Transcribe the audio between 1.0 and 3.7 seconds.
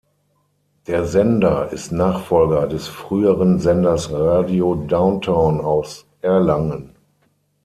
Sender ist Nachfolger des früheren